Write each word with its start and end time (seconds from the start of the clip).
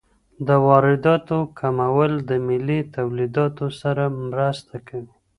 د 0.47 0.49
وارداتو 0.67 1.37
کمول 1.59 2.11
د 2.29 2.31
ملي 2.47 2.79
تولیداتو 2.95 3.65
سره 3.81 4.03
مرسته 4.31 4.75
کوي. 4.87 5.13